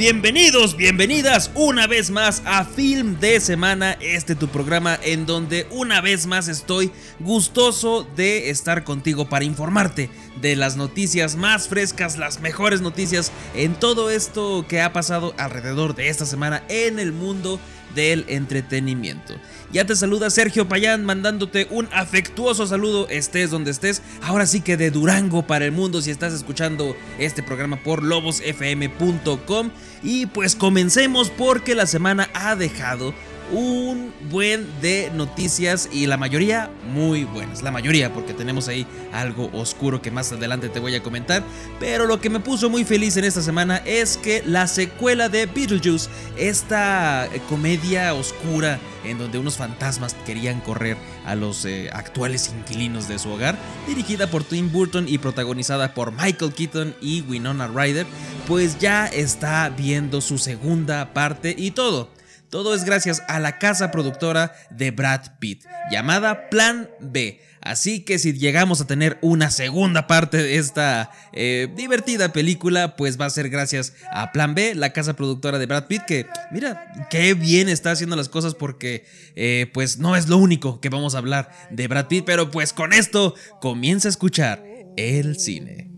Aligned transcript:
Bienvenidos, 0.00 0.78
bienvenidas 0.78 1.50
una 1.54 1.86
vez 1.86 2.10
más 2.10 2.40
a 2.46 2.64
Film 2.64 3.20
de 3.20 3.38
Semana, 3.38 3.98
este 4.00 4.34
tu 4.34 4.48
programa 4.48 4.98
en 5.02 5.26
donde 5.26 5.66
una 5.70 6.00
vez 6.00 6.24
más 6.24 6.48
estoy 6.48 6.90
gustoso 7.18 8.08
de 8.16 8.48
estar 8.48 8.82
contigo 8.82 9.28
para 9.28 9.44
informarte 9.44 10.08
de 10.40 10.56
las 10.56 10.78
noticias 10.78 11.36
más 11.36 11.68
frescas, 11.68 12.16
las 12.16 12.40
mejores 12.40 12.80
noticias 12.80 13.30
en 13.54 13.74
todo 13.74 14.08
esto 14.08 14.64
que 14.66 14.80
ha 14.80 14.94
pasado 14.94 15.34
alrededor 15.36 15.94
de 15.94 16.08
esta 16.08 16.24
semana 16.24 16.64
en 16.70 16.98
el 16.98 17.12
mundo 17.12 17.60
del 17.94 18.24
entretenimiento. 18.28 19.34
Ya 19.72 19.84
te 19.84 19.94
saluda 19.94 20.30
Sergio 20.30 20.68
Payán 20.68 21.04
mandándote 21.04 21.68
un 21.70 21.88
afectuoso 21.92 22.66
saludo 22.66 23.08
estés 23.08 23.50
donde 23.50 23.70
estés. 23.70 24.02
Ahora 24.22 24.46
sí 24.46 24.60
que 24.60 24.76
de 24.76 24.90
Durango 24.90 25.46
para 25.46 25.64
el 25.64 25.72
mundo 25.72 26.02
si 26.02 26.10
estás 26.10 26.32
escuchando 26.32 26.96
este 27.18 27.42
programa 27.42 27.82
por 27.82 28.02
lobosfm.com. 28.02 29.70
Y 30.02 30.26
pues 30.26 30.56
comencemos 30.56 31.30
porque 31.30 31.74
la 31.74 31.86
semana 31.86 32.28
ha 32.34 32.56
dejado 32.56 33.14
un 33.52 34.12
buen 34.30 34.66
de 34.80 35.10
noticias 35.14 35.88
y 35.92 36.06
la 36.06 36.16
mayoría 36.16 36.70
muy 36.92 37.24
buenas. 37.24 37.62
La 37.62 37.70
mayoría 37.70 38.12
porque 38.12 38.34
tenemos 38.34 38.68
ahí 38.68 38.86
algo 39.12 39.50
oscuro 39.52 40.00
que 40.00 40.10
más 40.10 40.32
adelante 40.32 40.68
te 40.68 40.80
voy 40.80 40.94
a 40.94 41.02
comentar. 41.02 41.42
Pero 41.78 42.06
lo 42.06 42.20
que 42.20 42.30
me 42.30 42.40
puso 42.40 42.70
muy 42.70 42.84
feliz 42.84 43.16
en 43.16 43.24
esta 43.24 43.42
semana 43.42 43.78
es 43.84 44.16
que 44.16 44.42
la 44.46 44.66
secuela 44.66 45.28
de 45.28 45.46
Beetlejuice, 45.46 46.08
esta 46.36 47.26
eh, 47.26 47.40
comedia 47.48 48.14
oscura 48.14 48.78
en 49.04 49.18
donde 49.18 49.38
unos 49.38 49.56
fantasmas 49.56 50.14
querían 50.26 50.60
correr 50.60 50.96
a 51.24 51.34
los 51.34 51.64
eh, 51.64 51.88
actuales 51.92 52.52
inquilinos 52.56 53.08
de 53.08 53.18
su 53.18 53.30
hogar, 53.30 53.56
dirigida 53.86 54.26
por 54.26 54.44
Tim 54.44 54.70
Burton 54.70 55.08
y 55.08 55.18
protagonizada 55.18 55.94
por 55.94 56.12
Michael 56.12 56.52
Keaton 56.52 56.94
y 57.00 57.22
Winona 57.22 57.68
Ryder, 57.68 58.06
pues 58.46 58.78
ya 58.78 59.06
está 59.06 59.70
viendo 59.70 60.20
su 60.20 60.36
segunda 60.36 61.14
parte 61.14 61.54
y 61.56 61.70
todo 61.70 62.08
todo 62.50 62.74
es 62.74 62.84
gracias 62.84 63.22
a 63.28 63.38
la 63.38 63.58
casa 63.58 63.90
productora 63.90 64.52
de 64.70 64.90
Brad 64.90 65.38
Pitt, 65.38 65.64
llamada 65.90 66.50
Plan 66.50 66.90
B. 66.98 67.40
Así 67.62 68.04
que 68.04 68.18
si 68.18 68.32
llegamos 68.32 68.80
a 68.80 68.86
tener 68.86 69.18
una 69.20 69.50
segunda 69.50 70.06
parte 70.06 70.38
de 70.38 70.56
esta 70.56 71.10
eh, 71.32 71.68
divertida 71.76 72.32
película, 72.32 72.96
pues 72.96 73.20
va 73.20 73.26
a 73.26 73.30
ser 73.30 73.50
gracias 73.50 73.94
a 74.10 74.32
Plan 74.32 74.54
B, 74.54 74.74
la 74.74 74.92
casa 74.92 75.14
productora 75.14 75.58
de 75.58 75.66
Brad 75.66 75.86
Pitt, 75.86 76.02
que 76.06 76.26
mira, 76.50 76.92
qué 77.10 77.34
bien 77.34 77.68
está 77.68 77.92
haciendo 77.92 78.16
las 78.16 78.28
cosas 78.28 78.54
porque 78.54 79.04
eh, 79.36 79.70
pues 79.72 79.98
no 79.98 80.16
es 80.16 80.28
lo 80.28 80.38
único 80.38 80.80
que 80.80 80.88
vamos 80.88 81.14
a 81.14 81.18
hablar 81.18 81.50
de 81.70 81.86
Brad 81.86 82.06
Pitt, 82.06 82.24
pero 82.24 82.50
pues 82.50 82.72
con 82.72 82.92
esto 82.92 83.34
comienza 83.60 84.08
a 84.08 84.10
escuchar 84.10 84.64
el 84.96 85.38
cine. 85.38 85.90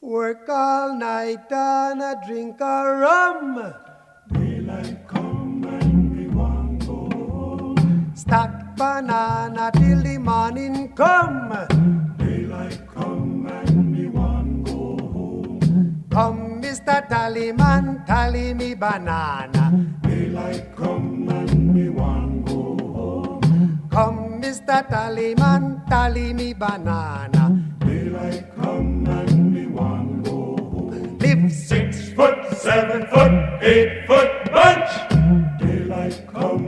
Work 0.00 0.48
all 0.48 0.98
night 0.98 1.50
and 1.50 2.02
drink 2.26 2.60
rum. 2.60 3.87
Stack 8.28 8.76
banana 8.76 9.70
till 9.72 10.02
the 10.02 10.18
morning 10.18 10.92
come. 10.94 11.48
Daylight 12.18 12.78
come 12.94 13.46
and 13.48 13.92
me 13.92 14.06
one 14.06 14.62
go 14.64 14.98
home. 15.14 16.04
Come, 16.10 16.60
Mr. 16.60 17.08
Tallyman, 17.08 18.04
tally 18.06 18.52
me 18.52 18.74
banana. 18.74 19.64
Daylight 20.02 20.76
come 20.76 21.28
and 21.30 21.74
me 21.74 21.88
one 21.88 22.42
go 22.42 22.76
home. 22.92 23.88
Come, 23.90 24.42
Mr. 24.42 24.86
Tallyman, 24.90 25.88
tally 25.88 26.34
me 26.34 26.52
banana. 26.52 27.64
Daylight 27.80 28.44
come 28.56 29.06
and 29.08 29.54
me 29.54 29.66
one 29.66 30.22
go 30.22 30.56
home. 30.60 31.18
Live 31.18 31.50
Six 31.50 32.10
foot, 32.12 32.36
seven 32.52 33.06
foot, 33.06 33.32
eight 33.62 34.06
foot 34.06 34.37
bunch. 34.52 35.58
Daylight 35.58 36.26
come 36.26 36.67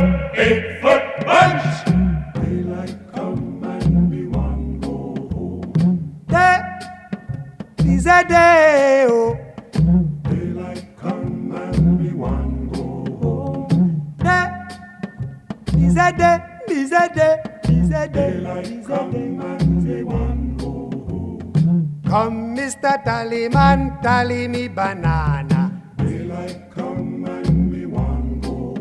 come 22.11 22.55
Mr. 22.55 23.03
Tallyman, 23.03 24.01
tally 24.01 24.47
me 24.47 24.67
banana. 24.67 25.71
Daylight 25.97 26.69
come 26.71 27.25
and 27.25 27.71
be 27.71 27.85
one 27.85 28.39
go 28.41 28.73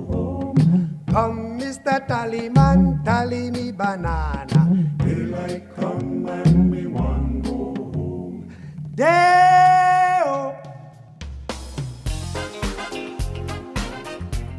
me 3.51 3.73
banana. 3.73 4.61
Daylight 4.99 5.77
come 5.77 6.29
and 6.29 6.71
be 6.73 6.87
one. 6.87 7.21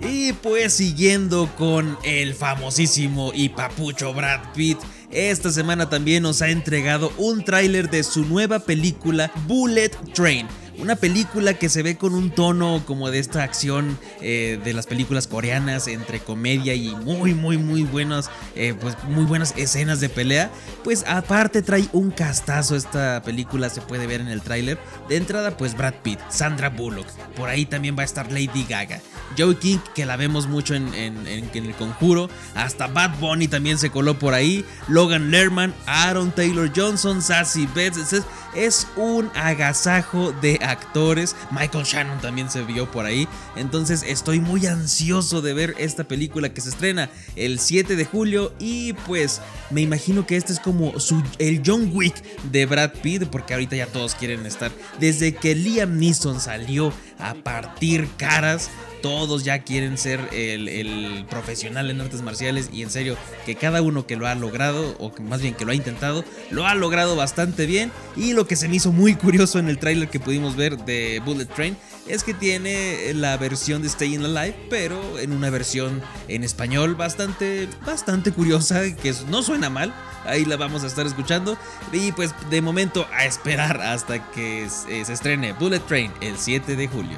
Y 0.01 0.33
pues 0.33 0.73
siguiendo 0.73 1.47
con 1.57 1.97
el 2.03 2.33
famosísimo 2.33 3.31
y 3.33 3.49
papucho 3.49 4.13
Brad 4.13 4.41
Pitt, 4.55 4.79
esta 5.11 5.51
semana 5.51 5.89
también 5.89 6.23
nos 6.23 6.41
ha 6.41 6.49
entregado 6.49 7.11
un 7.17 7.43
tráiler 7.43 7.89
de 7.89 8.03
su 8.03 8.25
nueva 8.25 8.59
película 8.59 9.31
Bullet 9.47 9.91
Train. 10.13 10.47
Una 10.77 10.95
película 10.95 11.53
que 11.53 11.69
se 11.69 11.83
ve 11.83 11.97
con 11.97 12.15
un 12.15 12.31
tono 12.31 12.81
como 12.87 13.11
de 13.11 13.19
esta 13.19 13.43
acción 13.43 13.99
eh, 14.21 14.59
de 14.63 14.73
las 14.73 14.87
películas 14.87 15.27
coreanas 15.27 15.87
entre 15.87 16.19
comedia 16.19 16.73
y 16.73 16.95
muy 16.95 17.35
muy 17.35 17.57
muy 17.57 17.83
buenas 17.83 18.31
eh, 18.55 18.73
pues 18.79 18.95
muy 19.07 19.25
buenas 19.25 19.53
escenas 19.57 19.99
de 19.99 20.09
pelea. 20.09 20.49
Pues 20.83 21.03
aparte 21.07 21.61
trae 21.61 21.87
un 21.91 22.09
castazo 22.09 22.75
esta 22.75 23.21
película 23.21 23.69
se 23.69 23.81
puede 23.81 24.07
ver 24.07 24.21
en 24.21 24.29
el 24.29 24.41
tráiler. 24.41 24.79
De 25.07 25.17
entrada 25.17 25.55
pues 25.55 25.77
Brad 25.77 25.95
Pitt, 26.01 26.19
Sandra 26.29 26.69
Bullock, 26.69 27.07
por 27.35 27.49
ahí 27.49 27.65
también 27.65 27.95
va 27.97 28.01
a 28.01 28.05
estar 28.05 28.31
Lady 28.31 28.65
Gaga. 28.67 29.01
Joey 29.37 29.55
King, 29.55 29.77
que 29.95 30.05
la 30.05 30.17
vemos 30.17 30.47
mucho 30.47 30.75
en, 30.75 30.93
El 30.93 31.75
Conjuro, 31.75 32.29
hasta 32.55 32.87
Bad 32.87 33.19
Bunny 33.19 33.47
también 33.47 33.77
se 33.77 33.89
coló 33.89 34.17
por 34.17 34.33
ahí, 34.33 34.65
Logan 34.87 35.31
Lerman, 35.31 35.73
Aaron 35.85 36.31
Taylor 36.31 36.71
Johnson, 36.75 37.21
Sassy 37.21 37.67
Betts, 37.73 38.13
es, 38.13 38.23
es 38.55 38.87
un 38.95 39.29
agasajo 39.35 40.31
de 40.41 40.59
actores, 40.61 41.35
Michael 41.51 41.85
Shannon 41.85 42.19
también 42.19 42.49
se 42.49 42.63
vio 42.63 42.89
por 42.89 43.05
ahí, 43.05 43.27
entonces 43.55 44.03
estoy 44.03 44.39
muy 44.39 44.65
ansioso 44.65 45.41
de 45.41 45.53
ver 45.53 45.75
esta 45.77 46.03
película 46.03 46.49
que 46.49 46.61
se 46.61 46.69
estrena 46.69 47.09
el 47.35 47.59
7 47.59 47.95
de 47.95 48.05
julio. 48.05 48.53
Y 48.59 48.93
pues 48.93 49.41
me 49.69 49.81
imagino 49.81 50.25
que 50.25 50.37
este 50.37 50.53
es 50.53 50.59
como 50.59 50.93
el 51.39 51.61
John 51.65 51.91
Wick 51.93 52.21
de 52.51 52.65
Brad 52.65 52.91
Pitt, 53.01 53.25
porque 53.27 53.53
ahorita 53.53 53.75
ya 53.75 53.87
todos 53.87 54.15
quieren 54.15 54.45
estar, 54.45 54.71
desde 54.99 55.33
que 55.35 55.55
Liam 55.55 55.97
Neeson 55.97 56.39
salió 56.39 56.93
a 57.19 57.33
partir 57.35 58.07
caras, 58.17 58.69
todos 59.01 59.43
ya 59.43 59.59
quieren 59.59 59.97
ser 59.97 60.29
el, 60.31 61.25
profesional 61.29 61.89
en 61.89 62.01
artes 62.01 62.21
marciales 62.21 62.69
y 62.71 62.83
en 62.83 62.89
serio 62.89 63.17
que 63.45 63.55
cada 63.55 63.81
uno 63.81 64.05
que 64.05 64.15
lo 64.15 64.27
ha 64.27 64.35
logrado 64.35 64.95
o 64.99 65.11
más 65.21 65.41
bien 65.41 65.53
que 65.53 65.65
lo 65.65 65.71
ha 65.71 65.75
intentado 65.75 66.23
lo 66.49 66.65
ha 66.65 66.75
logrado 66.75 67.15
bastante 67.15 67.65
bien 67.65 67.91
y 68.15 68.33
lo 68.33 68.47
que 68.47 68.55
se 68.55 68.67
me 68.67 68.75
hizo 68.75 68.91
muy 68.91 69.15
curioso 69.15 69.59
en 69.59 69.69
el 69.69 69.77
tráiler 69.77 70.09
que 70.09 70.19
pudimos 70.19 70.55
ver 70.55 70.77
de 70.77 71.21
Bullet 71.25 71.45
Train 71.45 71.77
es 72.07 72.23
que 72.23 72.33
tiene 72.33 73.13
la 73.13 73.37
versión 73.37 73.81
de 73.81 73.89
Staying 73.89 74.25
Alive 74.25 74.55
pero 74.69 75.19
en 75.19 75.31
una 75.31 75.49
versión 75.49 76.01
en 76.27 76.43
español 76.43 76.95
bastante 76.95 77.67
bastante 77.85 78.31
curiosa 78.31 78.95
que 78.95 79.13
no 79.29 79.43
suena 79.43 79.69
mal 79.69 79.93
ahí 80.25 80.45
la 80.45 80.57
vamos 80.57 80.83
a 80.83 80.87
estar 80.87 81.05
escuchando 81.05 81.57
y 81.91 82.11
pues 82.11 82.33
de 82.49 82.61
momento 82.61 83.07
a 83.13 83.25
esperar 83.25 83.81
hasta 83.81 84.31
que 84.31 84.67
se 84.69 85.01
estrene 85.01 85.53
Bullet 85.53 85.79
Train 85.79 86.11
el 86.21 86.37
7 86.37 86.75
de 86.75 86.87
julio. 86.87 87.17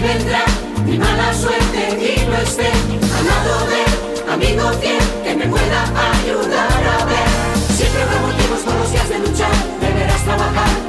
Vendrá 0.00 0.44
mi 0.84 0.98
mala 0.98 1.32
suerte 1.32 1.80
y 1.90 2.26
no 2.26 2.36
esté 2.36 2.66
al 2.66 3.26
lado 3.26 3.66
de 3.66 4.32
amigo 4.32 4.68
fiel 4.80 4.98
que 5.24 5.34
me 5.34 5.46
pueda 5.46 5.82
ayudar 6.12 7.00
a 7.00 7.04
ver. 7.04 7.76
Siempre 7.76 8.02
habrá 8.02 8.20
motivos 8.20 8.64
todos 8.64 8.78
los 8.80 8.92
días 8.92 9.08
de 9.08 9.18
luchar, 9.18 9.50
deberás 9.80 10.22
trabajar 10.24 10.87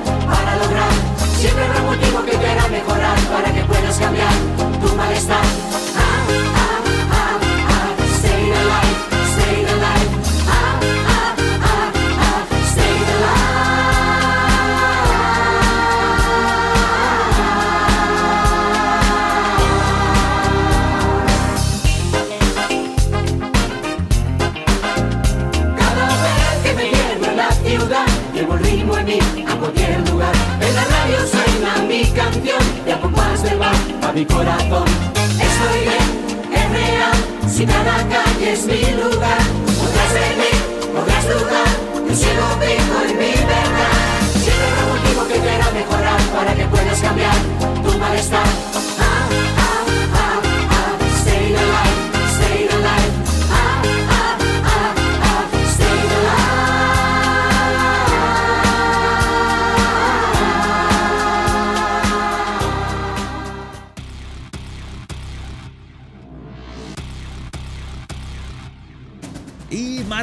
mi 34.19 34.25
corazón. 34.25 34.86
Estoy 35.16 35.80
bien, 35.88 36.51
es 36.54 36.71
real, 36.71 37.18
si 37.48 37.66
cada 37.66 37.98
calle 38.10 38.51
es 38.51 38.66
mi 38.66 38.81
lugar. 39.01 39.42
Podrás 39.80 40.13
venir, 40.13 40.57
podrás 40.94 41.25
dudar, 41.25 41.68
yo 42.06 42.16
sigo 42.16 42.48
vivo 42.60 43.09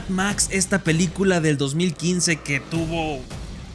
Max, 0.08 0.48
esta 0.50 0.80
película 0.80 1.40
del 1.40 1.56
2015 1.56 2.36
que 2.36 2.60
tuvo 2.60 3.20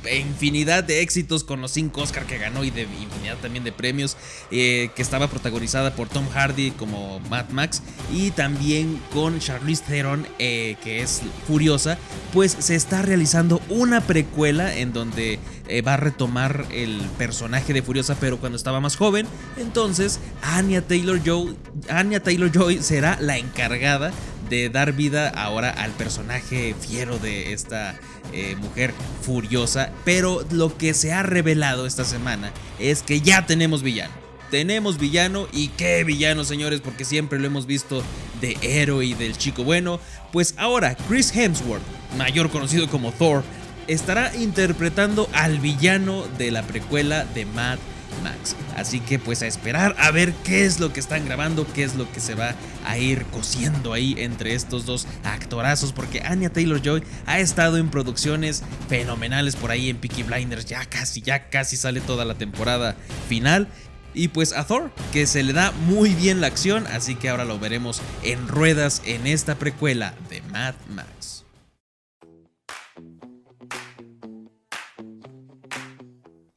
infinidad 0.09 0.83
de 0.83 1.01
éxitos 1.01 1.43
con 1.43 1.61
los 1.61 1.71
5 1.71 2.01
Oscar 2.01 2.25
que 2.25 2.37
ganó 2.37 2.63
y 2.63 2.71
de 2.71 2.83
infinidad 2.83 3.37
también 3.37 3.63
de 3.63 3.71
premios, 3.71 4.17
eh, 4.49 4.89
que 4.95 5.01
estaba 5.01 5.27
protagonizada 5.27 5.95
por 5.95 6.09
Tom 6.09 6.27
Hardy 6.29 6.71
como 6.71 7.19
Mad 7.29 7.49
Max 7.49 7.83
y 8.11 8.31
también 8.31 8.99
con 9.13 9.39
Charlize 9.39 9.83
Theron, 9.83 10.25
eh, 10.39 10.75
que 10.83 11.01
es 11.01 11.21
Furiosa, 11.47 11.97
pues 12.33 12.55
se 12.59 12.75
está 12.75 13.01
realizando 13.01 13.61
una 13.69 14.01
precuela 14.01 14.75
en 14.75 14.93
donde 14.93 15.39
eh, 15.67 15.81
va 15.81 15.93
a 15.93 15.97
retomar 15.97 16.65
el 16.71 16.99
personaje 17.17 17.73
de 17.73 17.81
Furiosa, 17.81 18.15
pero 18.19 18.39
cuando 18.39 18.57
estaba 18.57 18.79
más 18.79 18.95
joven. 18.95 19.27
Entonces, 19.57 20.19
Anya 20.41 20.81
Taylor 20.81 21.21
Joy, 21.23 21.55
Anya 21.89 22.21
Taylor 22.21 22.51
Joy 22.51 22.81
será 22.81 23.17
la 23.21 23.37
encargada 23.37 24.11
de 24.51 24.69
dar 24.69 24.91
vida 24.91 25.29
ahora 25.29 25.69
al 25.69 25.91
personaje 25.91 26.75
fiero 26.79 27.17
de 27.17 27.53
esta 27.53 27.95
eh, 28.33 28.57
mujer 28.57 28.93
furiosa. 29.21 29.91
Pero 30.03 30.45
lo 30.51 30.77
que 30.77 30.93
se 30.93 31.13
ha 31.13 31.23
revelado 31.23 31.87
esta 31.87 32.03
semana 32.03 32.51
es 32.77 33.01
que 33.01 33.21
ya 33.21 33.47
tenemos 33.47 33.81
villano. 33.81 34.13
Tenemos 34.51 34.99
villano 34.99 35.47
y 35.53 35.69
qué 35.69 36.03
villano 36.03 36.43
señores 36.43 36.81
porque 36.81 37.05
siempre 37.05 37.39
lo 37.39 37.47
hemos 37.47 37.65
visto 37.65 38.03
de 38.41 38.57
héroe 38.61 39.05
y 39.05 39.13
del 39.13 39.37
chico 39.37 39.63
bueno. 39.63 40.01
Pues 40.33 40.53
ahora 40.57 40.95
Chris 41.07 41.33
Hemsworth, 41.33 41.81
mayor 42.17 42.51
conocido 42.51 42.89
como 42.89 43.13
Thor, 43.13 43.43
estará 43.87 44.35
interpretando 44.35 45.29
al 45.33 45.59
villano 45.59 46.25
de 46.37 46.51
la 46.51 46.63
precuela 46.63 47.23
de 47.23 47.45
Mad 47.45 47.79
Max. 48.23 48.55
Así 48.75 48.99
que 48.99 49.19
pues 49.19 49.41
a 49.41 49.47
esperar 49.47 49.95
a 49.99 50.11
ver 50.11 50.33
qué 50.43 50.65
es 50.65 50.79
lo 50.79 50.93
que 50.93 50.99
están 50.99 51.25
grabando, 51.25 51.67
qué 51.73 51.83
es 51.83 51.95
lo 51.95 52.11
que 52.11 52.19
se 52.19 52.35
va 52.35 52.55
a 52.85 52.97
ir 52.97 53.25
cosiendo 53.25 53.93
ahí 53.93 54.15
entre 54.17 54.55
estos 54.55 54.85
dos 54.85 55.07
actorazos, 55.23 55.91
porque 55.93 56.21
Anya 56.21 56.51
Taylor 56.51 56.81
Joy 56.81 57.03
ha 57.25 57.39
estado 57.39 57.77
en 57.77 57.89
producciones 57.89 58.63
fenomenales 58.89 59.55
por 59.55 59.71
ahí 59.71 59.89
en 59.89 59.97
Peaky 59.97 60.23
Blinders, 60.23 60.65
ya 60.65 60.85
casi, 60.85 61.21
ya 61.21 61.49
casi 61.49 61.77
sale 61.77 62.01
toda 62.01 62.25
la 62.25 62.35
temporada 62.35 62.95
final. 63.27 63.67
Y 64.13 64.27
pues 64.27 64.51
a 64.51 64.65
Thor, 64.65 64.91
que 65.13 65.25
se 65.25 65.41
le 65.41 65.53
da 65.53 65.71
muy 65.71 66.13
bien 66.13 66.41
la 66.41 66.47
acción, 66.47 66.85
así 66.87 67.15
que 67.15 67.29
ahora 67.29 67.45
lo 67.45 67.59
veremos 67.59 68.01
en 68.23 68.47
ruedas 68.47 69.01
en 69.05 69.25
esta 69.25 69.55
precuela 69.55 70.13
de 70.29 70.41
Mad 70.51 70.75
Max. 70.89 71.20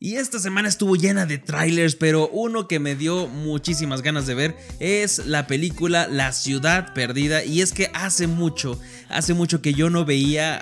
Y 0.05 0.17
esta 0.17 0.39
semana 0.39 0.69
estuvo 0.69 0.97
llena 0.97 1.25
de 1.25 1.39
trailers, 1.39 1.97
pero 1.97 2.29
uno 2.29 2.69
que 2.69 2.79
me 2.79 2.95
dio 2.95 3.27
muchísimas 3.27 4.03
ganas 4.03 4.27
de 4.27 4.35
ver 4.35 4.55
es 4.79 5.25
la 5.25 5.47
película 5.47 6.07
La 6.09 6.33
ciudad 6.33 6.93
perdida. 6.93 7.43
Y 7.43 7.63
es 7.63 7.73
que 7.73 7.91
hace 7.95 8.27
mucho, 8.27 8.79
hace 9.09 9.33
mucho 9.33 9.63
que 9.63 9.73
yo 9.73 9.89
no 9.89 10.05
veía 10.05 10.59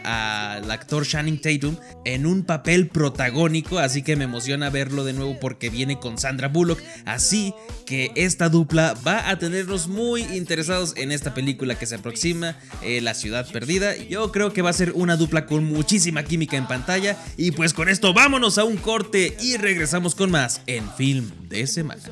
al 0.54 0.70
actor 0.70 1.04
Channing 1.04 1.40
Tatum 1.40 1.74
en 2.04 2.24
un 2.24 2.44
papel 2.44 2.86
protagónico, 2.86 3.80
así 3.80 4.04
que 4.04 4.14
me 4.14 4.22
emociona 4.22 4.70
verlo 4.70 5.02
de 5.02 5.12
nuevo 5.12 5.36
porque 5.40 5.70
viene 5.70 5.98
con 5.98 6.18
Sandra 6.18 6.46
Bullock. 6.46 6.80
Así 7.04 7.52
que 7.84 8.12
esta 8.14 8.48
dupla 8.48 8.94
va 9.04 9.28
a 9.28 9.40
tenernos 9.40 9.88
muy 9.88 10.22
interesados 10.22 10.94
en 10.96 11.10
esta 11.10 11.34
película 11.34 11.76
que 11.76 11.86
se 11.86 11.96
aproxima, 11.96 12.56
eh, 12.80 13.00
La 13.00 13.14
ciudad 13.14 13.50
perdida. 13.50 13.96
Yo 13.96 14.30
creo 14.30 14.52
que 14.52 14.62
va 14.62 14.70
a 14.70 14.72
ser 14.72 14.92
una 14.92 15.16
dupla 15.16 15.46
con 15.46 15.64
muchísima 15.64 16.22
química 16.22 16.56
en 16.56 16.68
pantalla. 16.68 17.18
Y 17.36 17.50
pues 17.50 17.74
con 17.74 17.88
esto 17.88 18.14
vámonos 18.14 18.56
a 18.58 18.62
un 18.62 18.76
corte 18.76 19.31
y 19.40 19.56
regresamos 19.56 20.14
con 20.14 20.30
más 20.30 20.60
en 20.66 20.90
Film 20.92 21.30
de 21.48 21.66
Semana. 21.66 22.02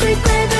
sweet 0.00 0.59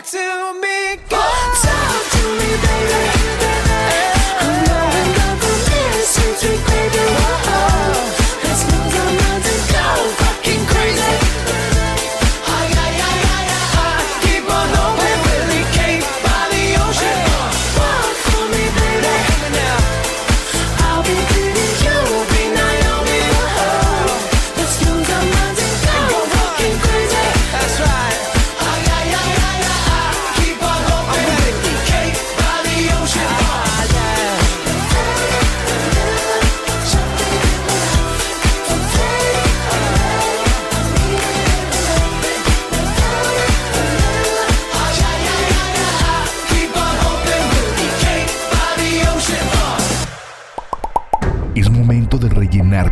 talk 0.00 0.06
to 0.06 0.60
me, 0.60 0.96
girl. 1.08 1.67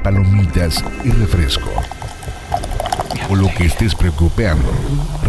palomitas 0.07 0.85
y 1.03 1.11
refresco. 1.11 1.69
O 3.29 3.35
lo 3.35 3.49
que 3.49 3.65
estés 3.65 3.93
preocupando. 3.93 4.71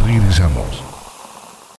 Regresamos. 0.05 0.86